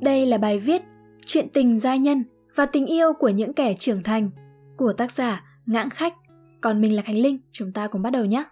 [0.00, 0.82] Đây là bài viết
[1.26, 2.24] Chuyện tình giai nhân
[2.54, 4.30] và tình yêu của những kẻ trưởng thành
[4.76, 6.14] của tác giả Ngãng Khách.
[6.60, 8.44] Còn mình là Khánh Linh, chúng ta cùng bắt đầu nhé.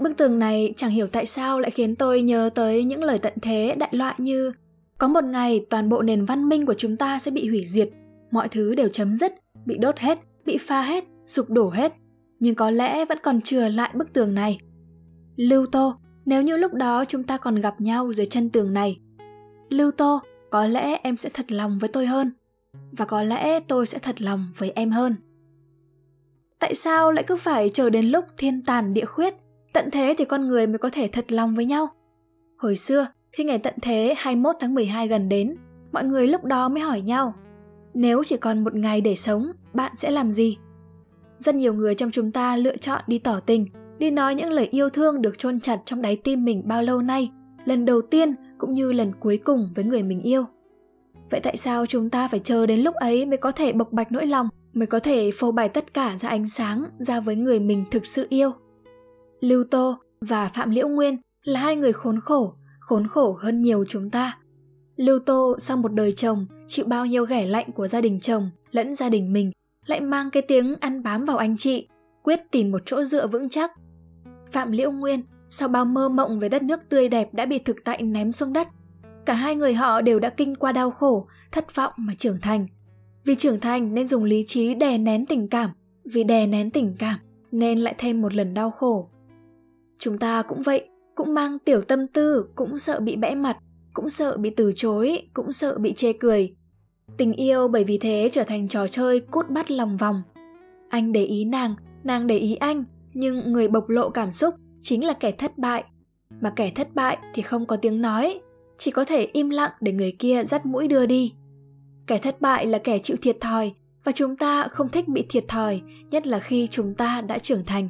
[0.00, 3.32] Bức tường này chẳng hiểu tại sao lại khiến tôi nhớ tới những lời tận
[3.42, 4.52] thế đại loại như
[4.98, 7.90] có một ngày toàn bộ nền văn minh của chúng ta sẽ bị hủy diệt,
[8.30, 9.32] mọi thứ đều chấm dứt,
[9.66, 10.18] bị đốt hết,
[10.50, 11.92] bị pha hết, sụp đổ hết.
[12.40, 14.58] Nhưng có lẽ vẫn còn chừa lại bức tường này.
[15.36, 19.00] Lưu Tô, nếu như lúc đó chúng ta còn gặp nhau dưới chân tường này.
[19.70, 22.32] Lưu Tô, có lẽ em sẽ thật lòng với tôi hơn.
[22.92, 25.16] Và có lẽ tôi sẽ thật lòng với em hơn.
[26.58, 29.34] Tại sao lại cứ phải chờ đến lúc thiên tàn địa khuyết
[29.72, 31.88] Tận thế thì con người mới có thể thật lòng với nhau.
[32.58, 35.56] Hồi xưa, khi ngày tận thế 21 tháng 12 gần đến,
[35.92, 37.34] mọi người lúc đó mới hỏi nhau,
[37.94, 40.56] nếu chỉ còn một ngày để sống, bạn sẽ làm gì?
[41.38, 43.66] Rất nhiều người trong chúng ta lựa chọn đi tỏ tình,
[43.98, 47.02] đi nói những lời yêu thương được chôn chặt trong đáy tim mình bao lâu
[47.02, 47.30] nay,
[47.64, 50.44] lần đầu tiên cũng như lần cuối cùng với người mình yêu.
[51.30, 54.12] Vậy tại sao chúng ta phải chờ đến lúc ấy mới có thể bộc bạch
[54.12, 57.60] nỗi lòng, mới có thể phô bày tất cả ra ánh sáng, ra với người
[57.60, 58.50] mình thực sự yêu?
[59.40, 63.84] Lưu Tô và Phạm Liễu Nguyên là hai người khốn khổ, khốn khổ hơn nhiều
[63.88, 64.38] chúng ta.
[65.00, 68.50] Lưu Tô sau một đời chồng chịu bao nhiêu ghẻ lạnh của gia đình chồng
[68.70, 69.52] lẫn gia đình mình
[69.86, 71.88] lại mang cái tiếng ăn bám vào anh chị,
[72.22, 73.72] quyết tìm một chỗ dựa vững chắc.
[74.52, 77.76] Phạm Liễu Nguyên sau bao mơ mộng về đất nước tươi đẹp đã bị thực
[77.84, 78.68] tại ném xuống đất.
[79.26, 82.66] Cả hai người họ đều đã kinh qua đau khổ, thất vọng mà trưởng thành.
[83.24, 85.70] Vì trưởng thành nên dùng lý trí đè nén tình cảm,
[86.04, 87.18] vì đè nén tình cảm
[87.52, 89.08] nên lại thêm một lần đau khổ.
[89.98, 93.56] Chúng ta cũng vậy, cũng mang tiểu tâm tư, cũng sợ bị bẽ mặt,
[93.92, 96.54] cũng sợ bị từ chối, cũng sợ bị chê cười.
[97.16, 100.22] Tình yêu bởi vì thế trở thành trò chơi cút bắt lòng vòng.
[100.88, 101.74] Anh để ý nàng,
[102.04, 105.84] nàng để ý anh, nhưng người bộc lộ cảm xúc chính là kẻ thất bại.
[106.40, 108.40] Mà kẻ thất bại thì không có tiếng nói,
[108.78, 111.32] chỉ có thể im lặng để người kia dắt mũi đưa đi.
[112.06, 113.72] Kẻ thất bại là kẻ chịu thiệt thòi,
[114.04, 117.64] và chúng ta không thích bị thiệt thòi, nhất là khi chúng ta đã trưởng
[117.64, 117.88] thành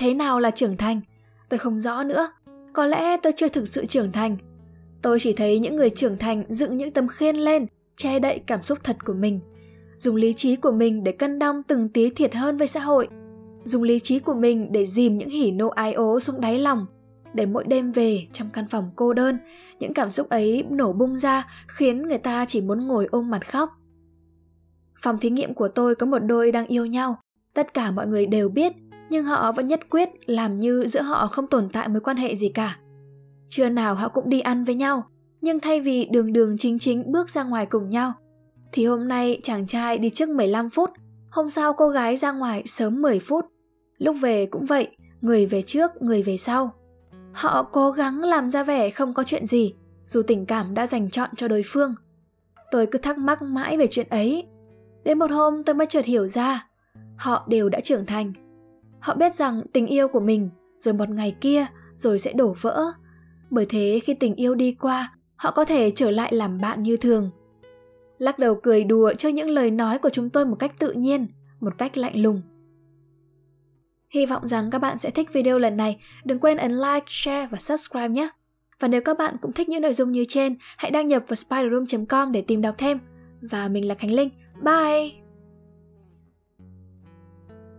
[0.00, 1.00] thế nào là trưởng thành
[1.48, 2.32] tôi không rõ nữa
[2.72, 4.36] có lẽ tôi chưa thực sự trưởng thành
[5.02, 7.66] tôi chỉ thấy những người trưởng thành dựng những tấm khiên lên,
[7.96, 9.40] che đậy cảm xúc thật của mình.
[9.98, 13.08] Dùng lý trí của mình để cân đong từng tí thiệt hơn với xã hội.
[13.64, 16.86] Dùng lý trí của mình để dìm những hỉ nộ ái ố xuống đáy lòng.
[17.34, 19.38] Để mỗi đêm về trong căn phòng cô đơn,
[19.78, 23.50] những cảm xúc ấy nổ bung ra, khiến người ta chỉ muốn ngồi ôm mặt
[23.52, 23.70] khóc.
[25.02, 27.16] Phòng thí nghiệm của tôi có một đôi đang yêu nhau.
[27.54, 28.72] Tất cả mọi người đều biết,
[29.10, 32.36] nhưng họ vẫn nhất quyết làm như giữa họ không tồn tại mối quan hệ
[32.36, 32.78] gì cả.
[33.50, 35.04] Trưa nào họ cũng đi ăn với nhau,
[35.40, 38.12] nhưng thay vì đường đường chính chính bước ra ngoài cùng nhau,
[38.72, 40.90] thì hôm nay chàng trai đi trước 15 phút,
[41.30, 43.44] hôm sau cô gái ra ngoài sớm 10 phút.
[43.98, 44.88] Lúc về cũng vậy,
[45.20, 46.70] người về trước, người về sau.
[47.32, 49.74] Họ cố gắng làm ra vẻ không có chuyện gì,
[50.06, 51.94] dù tình cảm đã dành chọn cho đối phương.
[52.70, 54.46] Tôi cứ thắc mắc mãi về chuyện ấy.
[55.04, 56.68] Đến một hôm tôi mới chợt hiểu ra,
[57.16, 58.32] họ đều đã trưởng thành
[59.00, 60.50] Họ biết rằng tình yêu của mình
[60.80, 62.92] rồi một ngày kia rồi sẽ đổ vỡ.
[63.50, 66.96] Bởi thế khi tình yêu đi qua, họ có thể trở lại làm bạn như
[66.96, 67.30] thường.
[68.18, 71.26] Lắc đầu cười đùa cho những lời nói của chúng tôi một cách tự nhiên,
[71.60, 72.42] một cách lạnh lùng.
[74.10, 76.00] Hy vọng rằng các bạn sẽ thích video lần này.
[76.24, 78.28] Đừng quên ấn like, share và subscribe nhé.
[78.80, 81.36] Và nếu các bạn cũng thích những nội dung như trên, hãy đăng nhập vào
[81.36, 82.98] spiderroom.com để tìm đọc thêm.
[83.42, 84.30] Và mình là Khánh Linh.
[84.62, 85.29] Bye!